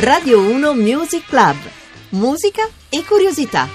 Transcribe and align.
Radio 0.00 0.40
1 0.40 0.72
Music 0.72 1.26
Club. 1.26 1.56
Musica 2.10 2.66
e 2.88 3.04
curiosità. 3.04 3.68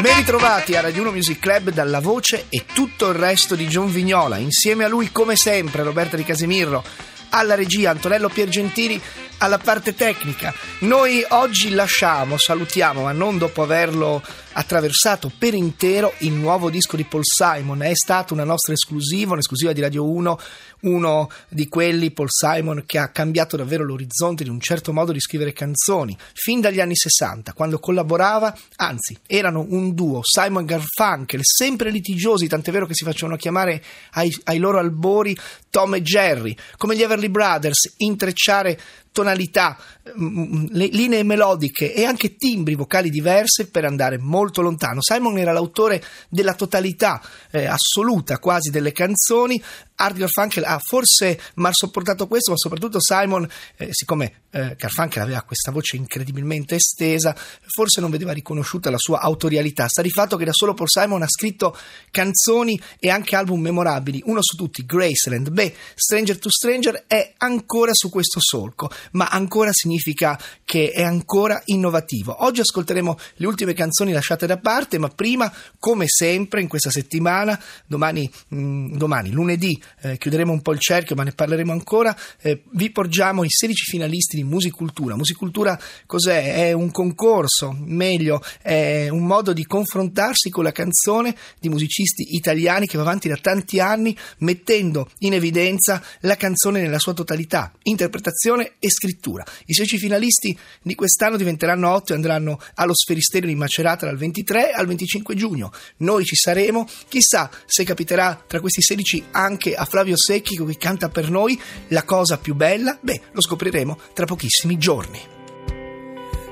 Ben 0.00 0.16
ritrovati 0.16 0.74
a 0.74 0.80
Radio 0.80 1.02
1 1.02 1.12
Music 1.12 1.38
Club 1.38 1.70
dalla 1.70 2.00
voce 2.00 2.46
e 2.48 2.64
tutto 2.74 3.10
il 3.10 3.14
resto 3.14 3.54
di 3.54 3.68
John 3.68 3.88
Vignola. 3.88 4.38
Insieme 4.38 4.82
a 4.82 4.88
lui, 4.88 5.12
come 5.12 5.36
sempre, 5.36 5.84
Roberta 5.84 6.16
Di 6.16 6.24
Casemirro, 6.24 6.82
alla 7.28 7.54
regia 7.54 7.90
Antonello 7.90 8.28
Piergentini, 8.28 9.00
alla 9.38 9.58
parte 9.58 9.94
tecnica. 9.94 10.52
Noi 10.80 11.24
oggi 11.28 11.70
lasciamo, 11.70 12.36
salutiamo, 12.36 13.02
ma 13.02 13.12
non 13.12 13.38
dopo 13.38 13.62
averlo 13.62 14.20
attraversato 14.52 15.30
per 15.36 15.54
intero 15.54 16.14
il 16.18 16.32
nuovo 16.32 16.70
disco 16.70 16.96
di 16.96 17.04
Paul 17.04 17.24
Simon. 17.24 17.82
È 17.82 17.94
stata 17.94 18.34
una 18.34 18.44
nostra 18.44 18.72
esclusiva, 18.72 19.32
un'esclusiva 19.32 19.72
di 19.72 19.80
Radio 19.80 20.08
1, 20.08 20.38
uno 20.82 21.30
di 21.48 21.68
quelli, 21.68 22.10
Paul 22.10 22.28
Simon, 22.30 22.84
che 22.86 22.98
ha 22.98 23.08
cambiato 23.08 23.56
davvero 23.56 23.84
l'orizzonte 23.84 24.44
di 24.44 24.50
un 24.50 24.60
certo 24.60 24.92
modo 24.92 25.12
di 25.12 25.20
scrivere 25.20 25.52
canzoni, 25.52 26.16
fin 26.34 26.60
dagli 26.60 26.80
anni 26.80 26.96
60, 26.96 27.52
quando 27.52 27.78
collaborava, 27.78 28.56
anzi, 28.76 29.16
erano 29.26 29.64
un 29.68 29.94
duo, 29.94 30.20
Simon 30.22 30.64
Garfunkel, 30.64 31.40
sempre 31.42 31.90
litigiosi, 31.90 32.48
tant'è 32.48 32.70
vero 32.70 32.86
che 32.86 32.94
si 32.94 33.04
facevano 33.04 33.36
chiamare 33.36 33.82
ai, 34.12 34.34
ai 34.44 34.58
loro 34.58 34.78
albori 34.78 35.36
Tom 35.70 35.94
e 35.94 36.02
Jerry, 36.02 36.54
come 36.76 36.96
gli 36.96 37.02
Everly 37.02 37.28
Brothers, 37.28 37.94
intrecciare 37.98 38.78
tonalità, 39.12 39.76
mm, 40.18 40.42
mm, 40.42 40.66
linee 40.70 41.22
melodiche 41.22 41.94
e 41.94 42.04
anche 42.04 42.36
timbri 42.36 42.74
vocali 42.74 43.10
diverse 43.10 43.68
per 43.68 43.84
andare 43.84 44.18
molto 44.18 44.62
lontano. 44.62 45.00
Simon 45.00 45.38
era 45.38 45.52
l'autore 45.52 46.02
della 46.28 46.54
totalità 46.54 47.22
eh, 47.50 47.66
assoluta 47.66 48.38
quasi 48.38 48.70
delle 48.70 48.92
canzoni, 48.92 49.62
Art 50.02 50.16
Garfunkel 50.16 50.64
ha 50.64 50.78
forse 50.78 51.40
mal 51.54 51.72
sopportato 51.74 52.26
questo, 52.26 52.50
ma 52.50 52.56
soprattutto 52.56 53.00
Simon, 53.00 53.48
eh, 53.76 53.88
siccome 53.90 54.42
eh, 54.50 54.76
Garfunkel 54.76 55.22
aveva 55.22 55.42
questa 55.42 55.70
voce 55.70 55.96
incredibilmente 55.96 56.74
estesa, 56.74 57.34
forse 57.66 58.00
non 58.00 58.10
vedeva 58.10 58.32
riconosciuta 58.32 58.90
la 58.90 58.98
sua 58.98 59.20
autorialità. 59.20 59.88
Sta 59.88 60.02
di 60.02 60.10
fatto 60.10 60.36
che 60.36 60.44
da 60.44 60.52
solo 60.52 60.74
Paul 60.74 60.88
Simon 60.88 61.22
ha 61.22 61.28
scritto 61.28 61.76
canzoni 62.10 62.80
e 62.98 63.08
anche 63.10 63.36
album 63.36 63.60
memorabili, 63.60 64.22
uno 64.26 64.40
su 64.42 64.56
tutti, 64.56 64.84
Graceland. 64.84 65.50
Beh, 65.50 65.74
Stranger 65.94 66.38
to 66.38 66.50
Stranger 66.50 67.04
è 67.06 67.34
ancora 67.38 67.92
su 67.94 68.10
questo 68.10 68.40
solco, 68.40 68.90
ma 69.12 69.28
ancora 69.28 69.70
significa 69.72 70.38
che 70.64 70.90
è 70.90 71.02
ancora 71.02 71.62
innovativo. 71.66 72.44
Oggi 72.44 72.60
ascolteremo 72.60 73.18
le 73.36 73.46
ultime 73.46 73.72
canzoni 73.72 74.12
lasciate 74.12 74.46
da 74.46 74.58
parte, 74.58 74.98
ma 74.98 75.08
prima, 75.08 75.52
come 75.78 76.04
sempre, 76.08 76.60
in 76.60 76.68
questa 76.68 76.90
settimana, 76.90 77.60
domani, 77.86 78.30
mh, 78.48 78.56
mm, 78.56 78.96
domani 78.96 79.30
lunedì, 79.30 79.80
eh, 80.00 80.18
chiuderemo 80.18 80.52
un 80.52 80.62
po' 80.62 80.72
il 80.72 80.80
cerchio, 80.80 81.14
ma 81.14 81.22
ne 81.22 81.32
parleremo 81.32 81.72
ancora. 81.72 82.16
Eh, 82.40 82.62
vi 82.72 82.90
porgiamo 82.90 83.44
i 83.44 83.50
16 83.50 83.84
finalisti 83.84 84.36
di 84.36 84.44
Musicultura. 84.44 85.16
Musicultura 85.16 85.78
cos'è? 86.06 86.68
È 86.68 86.72
un 86.72 86.90
concorso, 86.90 87.76
meglio, 87.78 88.42
è 88.60 89.08
un 89.08 89.24
modo 89.26 89.52
di 89.52 89.64
confrontarsi 89.64 90.50
con 90.50 90.64
la 90.64 90.72
canzone 90.72 91.34
di 91.58 91.68
musicisti 91.68 92.34
italiani 92.34 92.86
che 92.86 92.96
va 92.96 93.02
avanti 93.02 93.28
da 93.28 93.36
tanti 93.36 93.80
anni, 93.80 94.16
mettendo 94.38 95.10
in 95.18 95.34
evidenza 95.34 96.02
la 96.20 96.36
canzone 96.36 96.80
nella 96.80 96.98
sua 96.98 97.12
totalità, 97.12 97.72
interpretazione 97.82 98.72
e 98.78 98.90
scrittura. 98.90 99.44
I 99.66 99.74
16 99.74 99.98
finalisti 99.98 100.56
di 100.82 100.94
quest'anno 100.94 101.36
diventeranno 101.36 101.92
8 101.92 102.12
e 102.12 102.16
andranno 102.16 102.60
allo 102.74 102.94
Sferisterio 102.94 103.48
di 103.48 103.54
Macerata 103.54 104.06
dal 104.06 104.16
23 104.16 104.70
al 104.70 104.86
25 104.86 105.34
giugno. 105.34 105.72
Noi 105.98 106.24
ci 106.24 106.36
saremo, 106.36 106.88
chissà 107.08 107.50
se 107.66 107.84
capiterà 107.84 108.42
tra 108.46 108.60
questi 108.60 108.82
16 108.82 109.24
anche 109.32 109.71
a 109.74 109.84
Flavio 109.84 110.16
Secchi 110.16 110.56
che 110.56 110.76
canta 110.76 111.08
per 111.08 111.30
noi 111.30 111.60
la 111.88 112.04
cosa 112.04 112.38
più 112.38 112.54
bella? 112.54 112.98
Beh, 113.00 113.20
lo 113.32 113.40
scopriremo 113.40 113.98
tra 114.12 114.26
pochissimi 114.26 114.78
giorni. 114.78 115.20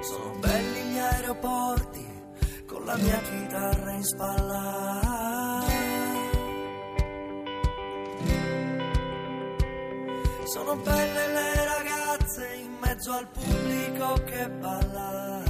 Sono 0.00 0.34
belli 0.38 0.80
gli 0.92 0.98
aeroporti 0.98 2.06
con 2.66 2.84
la 2.84 2.96
mia 2.96 3.20
chitarra 3.20 3.92
in 3.92 4.04
spalla. 4.04 5.64
Sono 10.44 10.76
belle 10.76 11.26
le 11.32 11.64
ragazze 11.64 12.60
in 12.60 12.72
mezzo 12.80 13.12
al 13.12 13.28
pubblico 13.28 14.22
che 14.24 14.48
balla. 14.48 15.42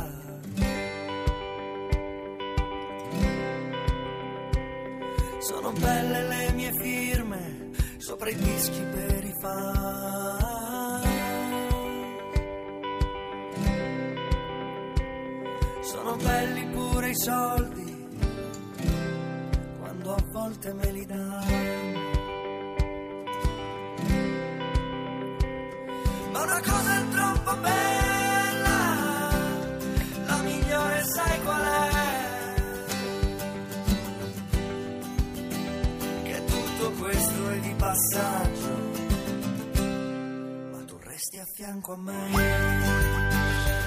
Sono 5.41 5.73
belle 5.73 6.29
le 6.29 6.53
mie 6.53 6.71
firme 6.81 7.60
sopra 8.11 8.29
i 8.29 8.35
dischi 8.35 8.83
per 8.91 9.25
i 9.25 9.35
fan. 9.41 11.03
Sono 15.81 16.17
belli 16.17 16.67
pure 16.71 17.11
i 17.11 17.15
soldi 17.15 18.09
quando 19.79 20.15
a 20.15 20.23
volte 20.33 20.73
me 20.73 20.91
li 20.91 21.07
danno. 21.07 22.09
Ma 26.33 26.43
una 26.43 26.61
cosa 26.61 26.80
passaggio, 38.01 38.79
ma 40.71 40.85
tu 40.87 40.99
resti 41.03 41.39
a 41.39 41.45
fianco 41.55 41.93
a 41.93 41.97
me. 41.99 42.89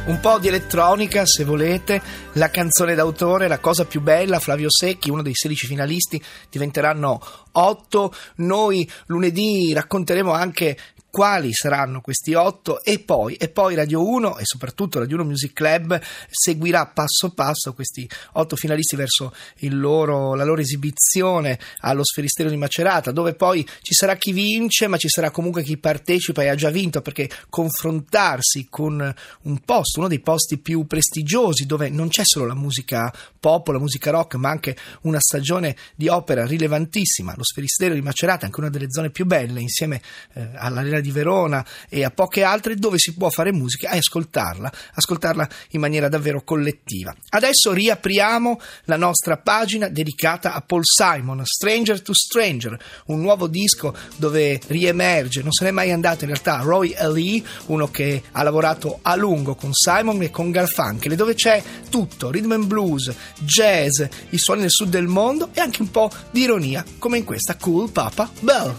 Un 0.05 0.19
po' 0.19 0.37
di 0.37 0.49
elettronica, 0.49 1.25
se 1.25 1.45
volete, 1.45 2.01
la 2.33 2.49
canzone 2.49 2.93
d'autore, 2.93 3.47
la 3.47 3.59
cosa 3.59 3.85
più 3.85 4.01
bella, 4.01 4.39
Flavio 4.39 4.67
Secchi, 4.69 5.09
uno 5.09 5.21
dei 5.21 5.33
16 5.33 5.65
finalisti, 5.65 6.21
diventeranno 6.49 7.21
8. 7.53 8.13
Noi 8.35 8.89
lunedì 9.05 9.71
racconteremo 9.73 10.31
anche 10.31 10.77
quali 11.13 11.53
saranno 11.53 12.01
questi 12.01 12.33
otto 12.33 12.83
e 12.83 12.97
poi, 12.97 13.35
e 13.35 13.47
poi 13.49 13.75
Radio 13.75 14.03
1 14.03 14.39
e 14.39 14.45
soprattutto 14.45 14.97
Radio 14.97 15.17
1 15.17 15.25
Music 15.25 15.53
Club 15.53 16.01
seguirà 16.27 16.87
passo 16.87 17.29
passo 17.35 17.75
questi 17.75 18.09
otto 18.31 18.55
finalisti 18.55 18.95
verso 18.95 19.31
loro, 19.69 20.33
la 20.33 20.43
loro 20.43 20.59
esibizione 20.59 21.59
allo 21.81 22.03
Sferisterio 22.03 22.51
di 22.51 22.57
Macerata 22.57 23.11
dove 23.11 23.35
poi 23.35 23.63
ci 23.83 23.93
sarà 23.93 24.15
chi 24.15 24.31
vince 24.31 24.87
ma 24.87 24.97
ci 24.97 25.07
sarà 25.07 25.29
comunque 25.29 25.61
chi 25.61 25.77
partecipa 25.77 26.41
e 26.41 26.47
ha 26.47 26.55
già 26.55 26.71
vinto 26.71 27.03
perché 27.03 27.29
confrontarsi 27.47 28.65
con 28.67 29.13
un 29.43 29.59
posto, 29.59 29.99
uno 29.99 30.07
dei 30.07 30.19
posti 30.19 30.57
più 30.57 30.87
prestigiosi 30.87 31.67
dove 31.67 31.89
non 31.89 32.07
c'è 32.07 32.23
solo 32.25 32.47
la 32.47 32.55
musica 32.55 33.13
pop, 33.39 33.67
la 33.67 33.77
musica 33.77 34.09
rock 34.09 34.33
ma 34.33 34.49
anche 34.49 34.75
una 35.01 35.19
stagione 35.19 35.75
di 35.93 36.07
opera 36.07 36.43
rilevantissima, 36.47 37.35
lo 37.37 37.43
Sferisterio 37.43 37.93
di 37.93 38.01
Macerata 38.01 38.47
anche 38.47 38.59
una 38.61 38.71
delle 38.71 38.87
zone 38.89 39.11
più 39.11 39.27
belle 39.27 39.61
insieme 39.61 40.01
eh, 40.33 40.49
all'Arena 40.55 41.01
di 41.03 41.11
Verona 41.11 41.63
e 41.87 42.03
a 42.03 42.09
poche 42.09 42.41
altre 42.41 42.75
dove 42.75 42.97
si 42.97 43.13
può 43.13 43.29
fare 43.29 43.51
musica 43.51 43.91
e 43.91 43.97
ascoltarla, 43.97 44.71
ascoltarla 44.95 45.47
in 45.71 45.79
maniera 45.79 46.09
davvero 46.09 46.41
collettiva. 46.43 47.13
Adesso 47.29 47.71
riapriamo 47.73 48.59
la 48.85 48.97
nostra 48.97 49.37
pagina 49.37 49.89
dedicata 49.89 50.53
a 50.53 50.61
Paul 50.61 50.83
Simon, 50.83 51.43
Stranger 51.45 52.01
to 52.01 52.13
Stranger, 52.13 52.79
un 53.07 53.21
nuovo 53.21 53.47
disco 53.47 53.95
dove 54.15 54.59
riemerge, 54.67 55.41
non 55.41 55.51
se 55.51 55.65
n'è 55.65 55.71
mai 55.71 55.91
andato 55.91 56.23
in 56.23 56.31
realtà, 56.31 56.57
Roy 56.57 56.95
Lee, 57.11 57.43
uno 57.67 57.89
che 57.91 58.23
ha 58.31 58.43
lavorato 58.43 58.99
a 59.01 59.15
lungo 59.15 59.55
con 59.55 59.73
Simon 59.73 60.21
e 60.21 60.29
con 60.29 60.51
Garfunkel, 60.51 61.15
dove 61.15 61.33
c'è 61.33 61.61
tutto, 61.89 62.31
rhythm 62.31 62.53
and 62.53 62.65
blues, 62.65 63.13
jazz, 63.39 64.01
i 64.29 64.37
suoni 64.37 64.61
del 64.61 64.71
sud 64.71 64.89
del 64.89 65.07
mondo 65.07 65.49
e 65.53 65.59
anche 65.59 65.81
un 65.81 65.91
po' 65.91 66.09
di 66.31 66.41
ironia, 66.41 66.83
come 66.99 67.17
in 67.17 67.23
questa 67.23 67.55
Cool 67.57 67.91
Papa 67.91 68.29
Bell. 68.39 68.73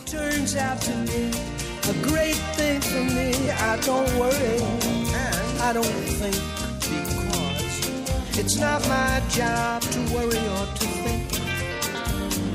A 1.88 1.92
great 2.08 2.40
thing 2.56 2.81
for 2.81 3.04
me. 3.14 3.50
I 3.50 3.76
don't 3.81 4.10
worry, 4.19 4.58
and 4.62 5.60
I 5.60 5.72
don't 5.72 5.84
think 5.84 6.36
because 6.81 8.38
it's 8.38 8.56
not 8.56 8.81
my 8.88 9.22
job 9.28 9.82
to 9.82 10.00
worry 10.14 10.44
or 10.56 10.66
to 10.81 10.86
think. 11.04 11.25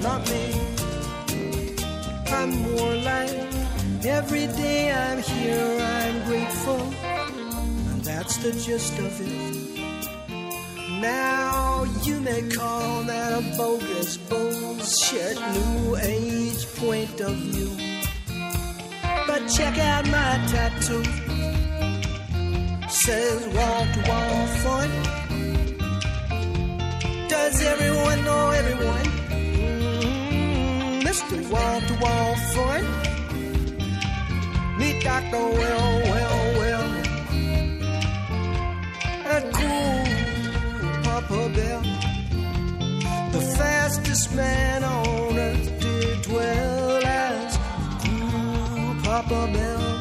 Not 0.02 0.28
me. 0.30 0.46
I'm 2.32 2.52
more 2.72 2.96
like 2.96 3.36
every 4.06 4.48
day 4.48 4.92
I'm 4.92 5.20
here, 5.20 5.80
I'm 5.80 6.26
grateful, 6.26 6.82
and 7.92 8.02
that's 8.04 8.38
the 8.38 8.52
gist 8.52 8.98
of 8.98 9.22
it. 9.22 9.80
Now 11.02 11.86
you 12.04 12.20
may 12.22 12.42
call 12.50 13.04
that 13.04 13.40
a 13.40 13.58
bogus 13.58 14.18
bullshit 14.18 15.38
new 15.54 15.96
age 15.98 16.66
point 16.78 17.22
of 17.22 17.36
view 17.36 17.89
but 19.30 19.48
check 19.48 19.78
out 19.78 20.06
my 20.08 20.32
tattoo. 20.52 21.04
Says 22.90 23.42
wall 23.56 23.84
to 23.94 24.00
wall 24.10 24.48
fun. 24.64 24.90
Does 27.34 27.56
everyone 27.74 28.20
know 28.28 28.46
everyone? 28.62 29.08
Mmm, 30.00 31.04
Mr. 31.08 31.36
Wall 31.52 31.80
to 31.90 31.96
wall 32.04 32.34
fun. 32.54 32.84
Meet 34.80 34.98
Dr. 35.04 35.44
Well, 35.62 35.92
well, 36.12 36.40
well. 36.60 36.88
And 39.34 39.46
cool 39.60 40.04
Papa 41.04 41.42
Bell, 41.56 41.84
the 43.36 43.42
fastest 43.58 44.26
man 44.36 44.84
on. 44.84 45.29
Papa 49.20 49.48
Bell. 49.48 50.00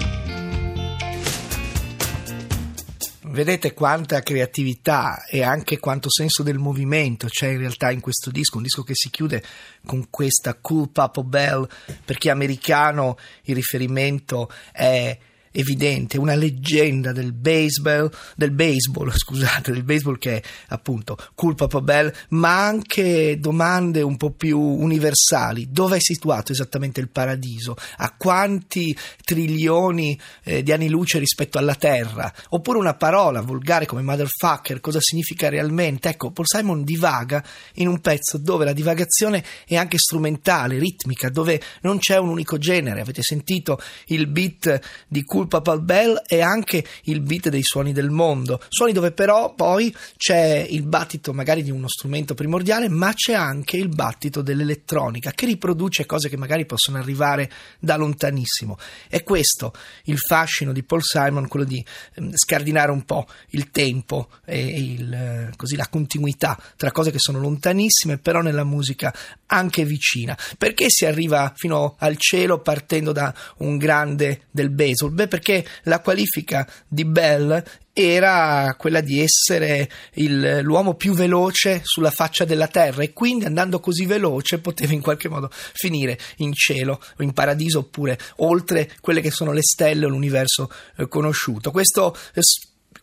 Vedete 3.23 3.75
quanta 3.75 4.21
creatività 4.21 5.25
e 5.25 5.43
anche 5.43 5.81
quanto 5.81 6.09
senso 6.09 6.45
del 6.45 6.59
movimento 6.59 7.27
c'è 7.27 7.49
in 7.49 7.59
realtà 7.59 7.91
in 7.91 7.99
questo 7.99 8.31
disco, 8.31 8.59
un 8.59 8.63
disco 8.63 8.85
che 8.85 8.95
si 8.95 9.11
chiude 9.11 9.43
con 9.85 10.09
questa 10.09 10.55
cool 10.55 10.91
Papa 10.91 11.23
Bell, 11.23 11.69
per 12.05 12.17
chi 12.17 12.29
è 12.29 12.31
americano 12.31 13.17
il 13.45 13.57
riferimento 13.57 14.49
è 14.71 15.19
evidente, 15.59 16.19
una 16.19 16.37
leggenda 16.37 17.11
del 17.11 17.33
baseball, 17.33 18.11
del 18.37 18.53
baseball, 18.53 19.11
scusate, 19.15 19.73
del 19.73 19.83
baseball 19.83 20.19
che 20.19 20.37
è 20.37 20.43
appunto 20.69 21.17
Cool 21.35 21.57
Papa 21.57 21.81
Bell, 21.81 22.13
ma 22.31 22.65
anche 22.65 23.39
domande 23.41 24.01
un 24.03 24.17
po' 24.17 24.31
più 24.31 24.59
universali. 24.59 25.69
Dove 25.71 25.97
è 25.97 26.01
situato 26.01 26.53
esattamente 26.53 27.01
il 27.01 27.09
paradiso? 27.09 27.77
A 27.97 28.15
quanti 28.17 28.97
trilioni 29.25 30.19
eh, 30.45 30.63
di 30.63 30.73
anni 30.73 30.89
luce 30.89 31.19
rispetto 31.19 31.59
alla 31.59 31.75
Terra? 31.75 32.33
Oppure 32.51 32.79
una 32.79 32.95
parola 32.95 33.41
volgare 33.41 33.87
come 33.87 34.03
motherfucker, 34.03 34.81
cosa 34.81 35.01
significa 35.01 35.49
realmente? 35.49 36.09
Ecco, 36.09 36.31
Paul 36.31 36.47
Simon 36.47 36.85
divaga 36.85 37.43
in 37.75 37.89
un 37.89 38.01
pezzo 38.01 38.39
dove 38.39 38.65
la 38.65 38.73
divagazione 38.73 39.45
è 39.67 39.75
anche 39.75 39.99
strumentale, 39.99 40.79
ritmica, 40.79 41.29
dove 41.31 41.61
non 41.83 41.99
c'è 41.99 42.17
un 42.17 42.29
unico 42.29 42.59
genere. 42.59 43.01
Avete 43.01 43.23
sentito 43.23 43.81
il 44.07 44.29
beat 44.29 45.07
di 45.09 45.25
Cool 45.25 45.48
Papal 45.49 45.83
Bell 45.83 46.23
e 46.27 46.41
anche 46.41 46.85
il 47.05 47.21
beat 47.21 47.49
dei 47.49 47.63
suoni 47.63 47.93
del 47.93 48.11
mondo, 48.11 48.61
suoni 48.69 48.93
dove 48.93 49.13
però 49.13 49.55
poi 49.55 49.95
c'è 50.17 50.67
il 50.69 50.83
battito 50.83 51.33
magari 51.33 51.63
di 51.63 51.71
uno 51.71 51.89
strumento 51.89 52.35
primordiale, 52.35 52.89
ma 52.89 53.13
c'è 53.15 53.33
anche 53.33 53.77
il 53.77 53.89
battito 53.89 54.43
dell'elettronica 54.43 55.33
che 55.33 55.47
riproduce 55.47 56.07
cose 56.07 56.29
che 56.29 56.37
magari 56.37 56.67
possono 56.67 56.99
arrivare 56.99 57.51
da 57.79 57.97
lontanissimo. 57.97 58.79
È 59.09 59.23
questo 59.23 59.73
il 60.05 60.19
fascino 60.19 60.73
di 60.73 60.83
Paul 60.83 61.03
Simon, 61.03 61.49
quello 61.49 61.65
di 61.65 61.85
ehm, 62.15 62.33
scardinare 62.35 62.91
un 62.91 63.05
po' 63.05 63.27
il 63.51 63.71
tempo 63.71 64.29
e 64.45 64.67
il, 64.67 65.13
eh, 65.13 65.53
così, 65.57 65.77
la 65.77 65.89
continuità 65.89 66.59
tra 66.77 66.93
cose 66.93 67.11
che 67.11 67.19
sono 67.19 67.39
lontanissime, 67.39 68.19
però 68.19 68.41
nella 68.41 68.65
musica 68.65 69.15
anche 69.47 69.85
vicina. 69.85 70.37
Perché 70.57 70.87
si 70.89 71.07
arriva 71.07 71.53
fino 71.57 71.97
al 71.99 72.17
cielo 72.17 72.61
partendo 72.61 73.13
da 73.13 73.35
un 73.59 73.77
grande 73.77 74.43
del 74.51 74.71
baseball? 74.71 75.15
Beh, 75.15 75.28
perché 75.29 75.65
la 75.85 76.01
qualifica 76.01 76.69
di 76.87 77.05
Bell 77.05 77.63
era 77.93 78.77
quella 78.79 79.01
di 79.01 79.21
essere 79.21 79.91
il, 80.15 80.61
l'uomo 80.63 80.95
più 80.95 81.15
veloce 81.15 81.81
sulla 81.83 82.13
faccia 82.13 82.45
della 82.45 82.69
terra 82.69 83.03
e 83.03 83.13
quindi 83.13 83.45
andando 83.45 83.81
così 83.81 84.07
veloce 84.07 84.61
poteva 84.61 84.93
in 84.93 85.01
qualche 85.01 85.29
modo 85.29 85.51
finire 85.51 86.17
in 86.37 86.53
cielo 86.53 87.01
o 87.17 87.23
in 87.23 87.33
paradiso 87.33 87.81
oppure 87.81 88.17
oltre 88.37 88.91
quelle 89.01 89.21
che 89.21 89.33
sono 89.33 89.53
le 89.53 89.63
stelle 89.63 90.07
o 90.07 90.09
l'universo 90.09 90.71
eh, 90.97 91.09
conosciuto. 91.09 91.73
Questo 91.73 92.17
eh, 92.35 92.43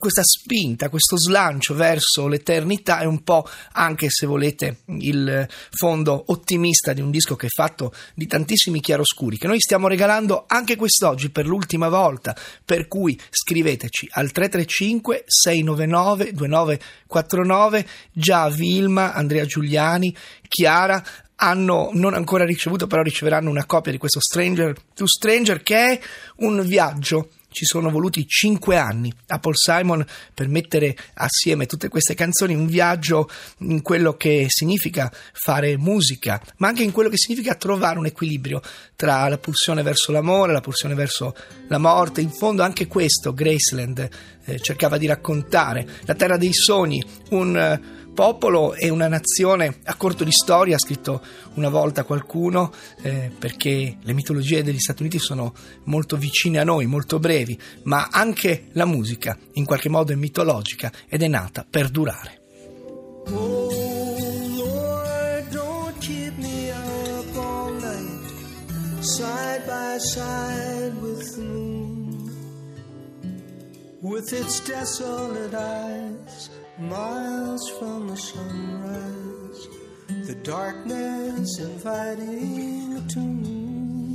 questa 0.06 0.24
spinta, 0.24 0.90
questo 0.90 1.18
slancio 1.18 1.74
verso 1.74 2.28
l'eternità 2.28 3.00
è 3.00 3.06
un 3.06 3.24
po' 3.24 3.48
anche 3.72 4.08
se 4.12 4.28
volete 4.28 4.82
il 5.00 5.48
fondo 5.72 6.26
ottimista 6.28 6.94
di 6.94 7.02
un 7.02 7.10
disco 7.10 7.36
che 7.36 7.48
è 7.48 7.50
fatto 7.50 7.92
di 8.14 8.28
tantissimi 8.28 8.82
chiaroscuri 8.82 9.40
che 9.40 9.48
noi 9.48 9.60
stiamo 9.60 9.88
regalando 9.88 10.44
anche 10.46 10.76
quest'oggi 10.76 11.32
per 11.32 11.48
l'ultima 11.48 11.90
volta 11.90 12.38
per 12.64 12.88
cui 12.88 13.20
scriveteci 13.32 14.08
al 14.12 14.32
335 14.32 15.24
699 15.26 16.34
2949 16.34 17.88
già 18.12 18.48
Vilma, 18.50 19.14
Andrea 19.14 19.46
Giuliani, 19.46 20.16
Chiara 20.48 21.04
hanno 21.38 21.90
non 21.94 22.14
ancora 22.14 22.46
ricevuto 22.46 22.86
però 22.86 23.02
riceveranno 23.02 23.50
una 23.50 23.66
copia 23.66 23.92
di 23.92 23.98
questo 23.98 24.20
Stranger 24.20 24.76
to 24.94 25.08
Stranger 25.08 25.64
che 25.64 25.78
è 25.78 26.00
un 26.38 26.62
viaggio 26.64 27.30
ci 27.56 27.66
sono 27.66 27.90
voluti 27.90 28.28
cinque 28.28 28.78
anni 28.78 29.12
a 29.28 29.40
Paul 29.40 29.56
Simon 29.56 30.06
per 30.34 30.50
mettere 30.50 30.96
assieme 31.14 31.66
tutte 31.66 31.88
queste 31.88 32.14
canzoni, 32.14 32.54
un 32.54 32.68
viaggio 32.68 33.30
in 33.60 33.82
quello 33.82 34.16
che 34.18 34.46
significa 34.50 35.12
fare 35.32 35.78
musica, 35.78 36.42
ma 36.58 36.68
anche 36.68 36.84
in 36.84 36.92
quello 36.92 37.10
che 37.10 37.18
significa 37.18 37.56
trovare 37.56 37.98
un 37.98 38.06
equilibrio 38.06 38.62
tra 38.96 39.28
la 39.30 39.38
pulsione 39.38 39.82
verso 39.84 40.12
l'amore, 40.12 40.52
la 40.52 40.62
pulsione 40.62 40.96
verso 40.96 41.34
la 41.70 41.78
morte. 41.78 42.20
In 42.20 42.32
fondo 42.32 42.62
anche 42.62 42.88
questo 42.88 43.34
Graceland 43.34 44.10
eh, 44.46 44.60
cercava 44.60 44.98
di 44.98 45.08
raccontare, 45.08 45.88
la 46.06 46.16
terra 46.16 46.38
dei 46.38 46.54
sogni, 46.54 47.04
un 47.32 47.58
eh, 47.58 47.82
popolo 48.14 48.74
e 48.74 48.90
una 48.90 49.08
nazione 49.08 49.80
a 49.84 49.96
corto 49.96 50.24
di 50.24 50.32
storia, 50.32 50.76
ha 50.76 50.80
scritto 50.80 51.22
una 51.56 51.70
volta 51.70 52.04
qualcuno, 52.04 52.72
eh, 53.02 53.32
perché 53.38 53.98
le 54.02 54.14
mitologie 54.14 54.64
degli 54.64 54.80
Stati 54.80 55.02
Uniti 55.02 55.20
sono 55.20 55.54
molto 55.86 56.16
vicine 56.16 56.60
a 56.60 56.64
noi, 56.64 56.86
molto 56.86 57.20
brevi, 57.20 57.60
ma 57.84 58.08
anche 58.12 58.68
la 58.72 58.86
musica 58.86 59.38
in 59.54 59.66
qualche 59.66 59.90
modo 59.90 60.12
è 60.12 60.16
mitologica 60.16 60.92
ed 61.08 61.22
è 61.22 61.28
nata 61.28 61.66
per 61.70 61.90
durare. 61.90 62.42
Oh 63.28 63.76
me 63.80 63.96
side 69.06 69.68
by 69.68 70.00
side 70.00 70.94
with 71.00 71.38
moon, 71.38 71.65
with 74.06 74.32
its 74.34 74.60
desolate 74.60 75.56
eyes. 75.56 76.50
miles 76.78 77.68
from 77.80 78.08
the 78.08 78.16
sunrise, 78.16 79.68
the 80.28 80.36
darkness 80.44 81.58
inviting 81.60 82.98
a 82.98 83.02
tune, 83.14 84.14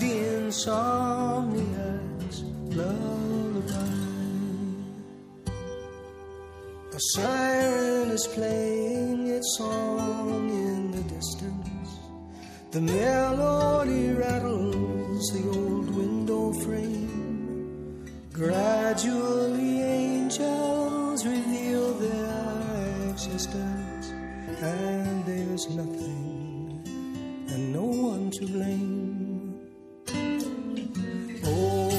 the 0.00 0.12
insomniac's 0.36 2.42
lullaby. 2.76 3.96
A 6.92 7.00
siren 7.14 8.10
is 8.10 8.26
playing 8.26 9.28
its 9.28 9.56
song 9.56 10.50
in 10.50 10.90
the 10.90 11.02
distance. 11.14 11.90
The 12.72 12.82
melody 12.82 14.12
rattles 14.12 15.30
the 15.32 15.48
old 15.48 15.88
window 15.94 16.52
frame. 16.64 17.29
Gradually, 18.40 19.82
angels 19.82 21.26
reveal 21.26 21.92
their 21.98 23.10
existence, 23.10 24.14
and 24.62 25.26
there's 25.26 25.68
nothing 25.68 26.82
and 27.50 27.70
no 27.70 27.84
one 27.84 28.30
to 28.30 28.46
blame. 28.46 29.60
Oh. 31.44 31.90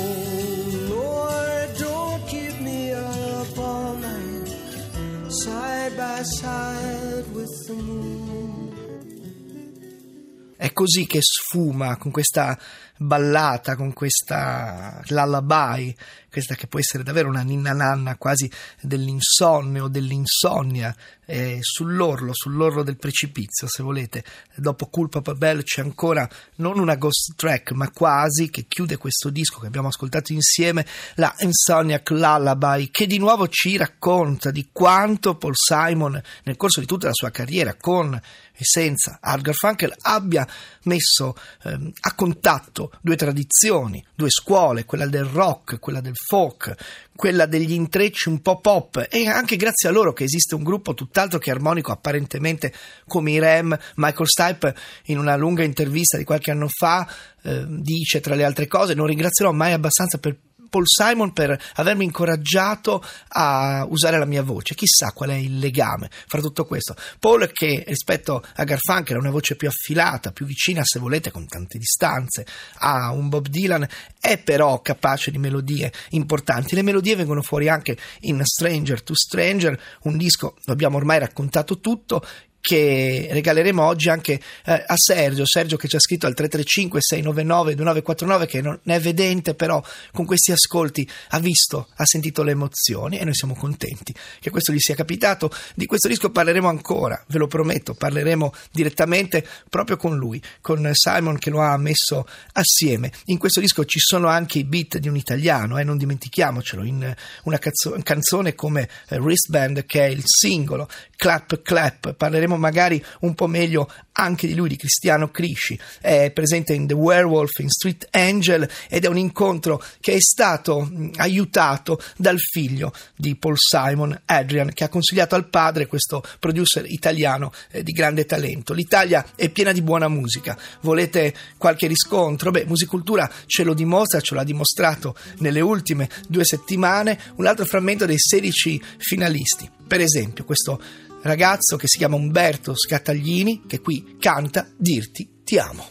È 10.61 10.73
così 10.73 11.07
che 11.07 11.17
sfuma 11.21 11.97
con 11.97 12.11
questa 12.11 12.55
ballata, 12.95 13.75
con 13.75 13.93
questa 13.93 15.01
lullaby, 15.07 15.91
questa 16.31 16.55
che 16.55 16.67
può 16.67 16.79
essere 16.79 17.03
davvero 17.03 17.27
una 17.27 17.41
ninna 17.41 17.73
nanna 17.73 18.15
quasi 18.15 18.49
dell'insonne 18.79 19.81
o 19.81 19.89
dell'insonnia, 19.89 20.95
eh, 21.25 21.57
sull'orlo, 21.61 22.31
sull'orlo 22.33 22.83
del 22.83 22.95
precipizio, 22.95 23.67
se 23.67 23.83
volete. 23.83 24.23
Dopo 24.55 24.87
Culpa 24.87 25.21
Pabel 25.21 25.63
c'è 25.63 25.81
ancora 25.81 26.27
non 26.55 26.79
una 26.79 26.95
ghost 26.95 27.33
track, 27.35 27.71
ma 27.71 27.89
quasi 27.91 28.49
che 28.49 28.65
chiude 28.65 28.95
questo 28.95 29.29
disco 29.29 29.59
che 29.59 29.67
abbiamo 29.67 29.89
ascoltato 29.89 30.31
insieme, 30.31 30.85
la 31.15 31.35
Insomniac 31.39 32.09
Lullaby, 32.11 32.89
che 32.91 33.07
di 33.07 33.17
nuovo 33.17 33.49
ci 33.49 33.75
racconta 33.75 34.51
di 34.51 34.69
quanto 34.71 35.35
Paul 35.35 35.55
Simon 35.55 36.21
nel 36.43 36.55
corso 36.55 36.79
di 36.79 36.85
tutta 36.85 37.07
la 37.07 37.13
sua 37.13 37.29
carriera 37.29 37.75
con 37.75 38.19
e 38.61 38.63
senza 38.63 39.17
Art 39.19 39.41
Garfunkel 39.41 39.95
abbia 40.01 40.47
messo 40.83 41.35
ehm, 41.63 41.91
a 42.01 42.13
contatto 42.13 42.91
due 43.01 43.15
tradizioni, 43.15 44.05
due 44.13 44.29
scuole, 44.29 44.85
quella 44.85 45.07
del 45.07 45.25
rock, 45.25 45.79
quella 45.79 45.99
del 45.99 46.15
folk, 46.23 46.75
quella 47.15 47.45
degli 47.45 47.71
intrecci 47.71 48.29
un 48.29 48.41
po' 48.41 48.59
pop 48.59 49.05
e 49.09 49.27
anche 49.27 49.55
grazie 49.55 49.89
a 49.89 49.91
loro 49.91 50.13
che 50.13 50.23
esiste 50.23 50.55
un 50.55 50.63
gruppo 50.63 50.93
tutt'altro 50.93 51.39
che 51.39 51.51
armonico 51.51 51.91
apparentemente 51.91 52.73
come 53.07 53.31
i 53.31 53.39
Rem. 53.39 53.77
Michael 53.95 54.27
Stipe 54.27 54.75
in 55.05 55.17
una 55.17 55.35
lunga 55.35 55.63
intervista 55.63 56.17
di 56.17 56.23
qualche 56.23 56.51
anno 56.51 56.67
fa 56.67 57.07
eh, 57.43 57.65
dice 57.67 58.19
tra 58.19 58.35
le 58.35 58.43
altre 58.43 58.67
cose 58.67 58.93
non 58.93 59.07
ringrazierò 59.07 59.51
mai 59.51 59.73
abbastanza 59.73 60.17
per 60.17 60.37
Paul 60.71 60.85
Simon 60.87 61.33
per 61.33 61.61
avermi 61.75 62.05
incoraggiato 62.05 63.03
a 63.27 63.85
usare 63.89 64.17
la 64.17 64.25
mia 64.25 64.41
voce. 64.41 64.73
Chissà 64.73 65.11
qual 65.11 65.31
è 65.31 65.35
il 65.35 65.59
legame 65.59 66.09
fra 66.27 66.39
tutto 66.39 66.65
questo. 66.65 66.95
Paul 67.19 67.51
che 67.51 67.83
rispetto 67.85 68.41
a 68.55 68.63
Garfunkel 68.63 69.17
ha 69.17 69.19
una 69.19 69.31
voce 69.31 69.57
più 69.57 69.67
affilata, 69.67 70.31
più 70.31 70.45
vicina 70.45 70.81
se 70.85 70.99
volete, 70.99 71.29
con 71.29 71.45
tante 71.45 71.77
distanze, 71.77 72.45
a 72.77 73.11
un 73.11 73.27
Bob 73.27 73.47
Dylan, 73.49 73.85
è 74.17 74.37
però 74.37 74.79
capace 74.79 75.29
di 75.29 75.37
melodie 75.37 75.91
importanti. 76.11 76.73
Le 76.73 76.83
melodie 76.83 77.17
vengono 77.17 77.41
fuori 77.41 77.67
anche 77.67 77.97
in 78.21 78.41
Stranger 78.41 79.03
to 79.03 79.13
Stranger, 79.13 79.77
un 80.03 80.15
disco, 80.15 80.55
lo 80.63 80.71
abbiamo 80.71 80.95
ormai 80.95 81.19
raccontato 81.19 81.81
tutto, 81.81 82.25
che 82.61 83.27
regaleremo 83.31 83.83
oggi 83.83 84.09
anche 84.09 84.39
eh, 84.65 84.83
a 84.85 84.95
Sergio, 84.95 85.45
Sergio 85.45 85.75
che 85.75 85.87
ci 85.87 85.95
ha 85.95 85.99
scritto 85.99 86.27
al 86.27 86.33
335 86.33 86.99
699 87.01 87.75
2949 87.75 88.45
che 88.45 88.61
non 88.61 88.79
è 88.85 88.99
vedente 88.99 89.55
però 89.55 89.83
con 90.11 90.25
questi 90.25 90.51
ascolti 90.51 91.07
ha 91.29 91.39
visto, 91.39 91.89
ha 91.95 92.05
sentito 92.05 92.43
le 92.43 92.51
emozioni 92.51 93.17
e 93.17 93.23
noi 93.25 93.33
siamo 93.33 93.55
contenti 93.55 94.13
che 94.39 94.49
questo 94.49 94.71
gli 94.71 94.79
sia 94.79 94.95
capitato. 94.95 95.51
Di 95.75 95.85
questo 95.85 96.07
disco 96.07 96.29
parleremo 96.29 96.67
ancora, 96.67 97.21
ve 97.27 97.39
lo 97.39 97.47
prometto, 97.47 97.93
parleremo 97.93 98.53
direttamente 98.71 99.45
proprio 99.69 99.97
con 99.97 100.15
lui, 100.15 100.41
con 100.61 100.87
Simon 100.93 101.37
che 101.37 101.49
lo 101.49 101.59
ha 101.61 101.75
messo 101.77 102.27
assieme. 102.53 103.11
In 103.25 103.37
questo 103.37 103.59
disco 103.59 103.85
ci 103.85 103.99
sono 103.99 104.27
anche 104.27 104.59
i 104.59 104.63
beat 104.63 104.97
di 104.97 105.07
un 105.07 105.15
italiano, 105.15 105.77
eh, 105.77 105.83
non 105.83 105.97
dimentichiamocelo, 105.97 106.83
in 106.83 107.15
una 107.43 107.59
canzone 108.03 108.53
come 108.53 108.87
eh, 109.09 109.17
Wristband 109.17 109.85
che 109.85 110.05
è 110.05 110.09
il 110.09 110.23
singolo, 110.25 110.87
Clap 111.15 111.61
Clap, 111.61 112.13
parleremo 112.13 112.50
conosceremo 112.51 112.57
magari 112.57 113.03
un 113.21 113.33
po' 113.33 113.47
meglio 113.47 113.89
anche 114.13 114.45
di 114.45 114.55
lui, 114.55 114.69
di 114.69 114.75
Cristiano 114.75 115.29
Crisci. 115.29 115.79
È 115.99 116.31
presente 116.31 116.73
in 116.73 116.85
The 116.85 116.93
Werewolf, 116.93 117.57
in 117.59 117.69
Street 117.69 118.07
Angel 118.11 118.67
ed 118.89 119.05
è 119.05 119.07
un 119.07 119.17
incontro 119.17 119.81
che 119.99 120.13
è 120.13 120.19
stato 120.19 120.89
aiutato 121.15 122.01
dal 122.17 122.37
figlio 122.37 122.93
di 123.15 123.35
Paul 123.35 123.55
Simon, 123.57 124.19
Adrian, 124.25 124.73
che 124.73 124.83
ha 124.83 124.89
consigliato 124.89 125.35
al 125.35 125.47
padre 125.47 125.87
questo 125.87 126.23
producer 126.39 126.85
italiano 126.85 127.51
eh, 127.71 127.83
di 127.83 127.91
grande 127.91 128.25
talento. 128.25 128.73
L'Italia 128.73 129.25
è 129.35 129.49
piena 129.49 129.71
di 129.71 129.81
buona 129.81 130.07
musica. 130.07 130.57
Volete 130.81 131.33
qualche 131.57 131.87
riscontro? 131.87 132.51
Beh, 132.51 132.65
Musicultura 132.65 133.29
ce 133.45 133.63
lo 133.63 133.73
dimostra, 133.73 134.21
ce 134.21 134.35
l'ha 134.35 134.43
dimostrato 134.43 135.15
nelle 135.39 135.61
ultime 135.61 136.09
due 136.27 136.43
settimane. 136.43 137.19
Un 137.35 137.47
altro 137.47 137.65
frammento 137.65 138.05
dei 138.05 138.19
16 138.19 138.81
finalisti. 138.97 139.69
Per 139.87 139.99
esempio, 139.99 140.45
questo 140.45 140.79
ragazzo 141.21 141.77
che 141.77 141.87
si 141.87 141.97
chiama 141.97 142.15
Umberto 142.15 142.73
Scattaglini 142.75 143.63
che 143.67 143.79
qui 143.79 144.17
canta 144.19 144.67
Dirti 144.75 145.41
ti 145.43 145.57
amo. 145.57 145.89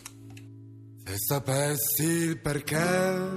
Se 1.04 1.16
sapessi 1.16 2.02
il 2.04 2.40
perché 2.40 3.28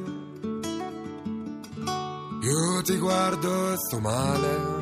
io 2.42 2.82
ti 2.84 2.98
guardo 2.98 3.74
e 3.74 3.78
sto 3.78 4.00
male 4.00 4.82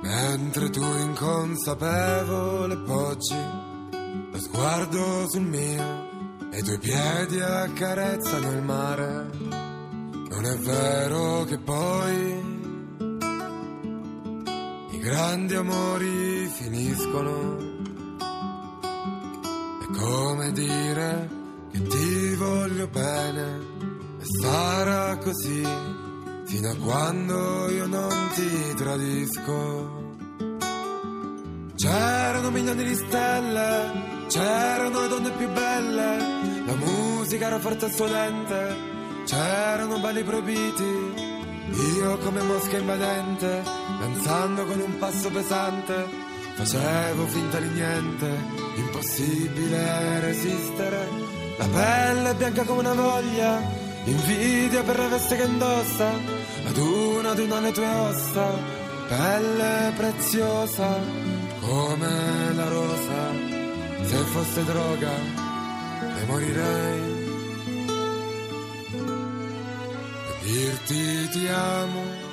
mentre 0.00 0.70
tu 0.70 0.82
inconsapevole 0.82 2.76
poggi 2.78 3.36
lo 4.30 4.38
sguardo 4.38 5.28
sul 5.28 5.42
mio 5.42 6.50
e 6.50 6.58
i 6.58 6.62
tuoi 6.62 6.78
piedi 6.78 7.40
accarezzano 7.40 8.52
il 8.52 8.62
mare 8.62 9.26
non 10.30 10.44
è 10.44 10.56
vero 10.56 11.44
che 11.44 11.58
poi 11.58 12.57
i 14.98 15.00
grandi 15.00 15.54
amori 15.54 16.48
finiscono. 16.48 17.56
È 19.80 19.86
come 19.96 20.52
dire 20.52 21.30
che 21.70 21.82
ti 21.82 22.34
voglio 22.34 22.88
bene 22.88 23.58
e 24.18 24.24
sarà 24.42 25.16
così 25.18 25.62
fino 26.46 26.70
a 26.70 26.76
quando 26.76 27.70
io 27.70 27.86
non 27.86 28.30
ti 28.34 28.74
tradisco. 28.74 30.06
C'erano 31.76 32.50
milioni 32.50 32.82
di 32.82 32.94
stelle, 32.96 34.26
c'erano 34.26 35.00
le 35.00 35.08
donne 35.08 35.30
più 35.30 35.48
belle, 35.48 36.16
la 36.66 36.74
musica 36.74 37.46
era 37.46 37.60
forte 37.60 37.86
e 37.86 37.92
suadente, 37.92 38.76
c'erano 39.26 40.00
belli 40.00 40.24
proibiti 40.24 41.27
io 41.72 42.18
come 42.18 42.42
mosca 42.42 42.76
invadente, 42.76 43.62
danzando 44.00 44.64
con 44.64 44.80
un 44.80 44.98
passo 44.98 45.30
pesante, 45.30 46.06
facevo 46.54 47.26
finta 47.26 47.58
di 47.58 47.68
niente, 47.68 48.26
impossibile 48.76 50.20
resistere. 50.20 51.08
La 51.56 51.66
pelle 51.66 52.30
è 52.30 52.34
bianca 52.34 52.64
come 52.64 52.80
una 52.80 52.94
voglia, 52.94 53.60
invidia 54.04 54.82
per 54.82 54.98
la 54.98 55.08
veste 55.08 55.36
che 55.36 55.44
indossa, 55.44 56.10
ad 56.66 56.76
una 56.76 57.30
ad 57.30 57.38
una 57.38 57.60
le 57.60 57.72
tue 57.72 57.86
ossa, 57.86 58.50
pelle 59.08 59.92
preziosa 59.96 60.98
come 61.60 62.52
la 62.54 62.68
rosa. 62.68 63.56
Se 64.02 64.16
fosse 64.16 64.64
droga, 64.64 65.10
ne 66.14 66.24
morirei 66.26 67.07
dirti 70.86 71.28
ti 71.30 71.48
amo. 71.48 72.26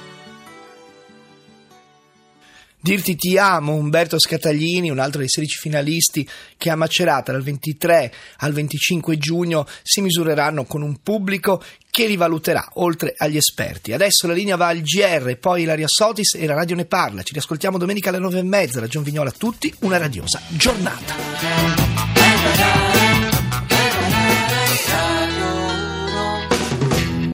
Dirti 2.80 3.16
ti 3.16 3.36
amo, 3.38 3.74
Umberto 3.74 4.20
Scataglini, 4.20 4.92
un 4.92 5.00
altro 5.00 5.20
dei 5.20 5.28
16 5.28 5.58
finalisti 5.58 6.30
che 6.56 6.70
a 6.70 6.76
Macerata 6.76 7.32
dal 7.32 7.42
23 7.42 8.14
al 8.38 8.54
25 8.54 9.18
giugno 9.18 9.66
si 9.82 10.02
misureranno 10.02 10.66
con 10.66 10.84
un 10.84 11.02
pubblico 11.02 11.64
che 11.90 12.06
li 12.06 12.16
valuterà, 12.16 12.70
oltre 12.74 13.16
agli 13.18 13.38
esperti. 13.38 13.92
Adesso 13.92 14.28
la 14.28 14.34
linea 14.34 14.56
va 14.56 14.68
al 14.68 14.82
GR, 14.82 15.36
poi 15.40 15.64
Ilaria 15.64 15.88
Sotis 15.88 16.36
e 16.36 16.46
la 16.46 16.54
radio 16.54 16.76
ne 16.76 16.86
parla. 16.86 17.24
Ci 17.24 17.34
riascoltiamo 17.34 17.80
domenica 17.80 18.10
alle 18.10 18.20
9 18.20 18.38
e 18.38 18.44
mezza. 18.44 18.80
Da 18.80 18.88
Gian 18.88 19.02
Vignola 19.02 19.30
a 19.30 19.36
tutti, 19.36 19.74
una 19.80 19.98
radiosa 19.98 20.40
giornata. 20.50 21.16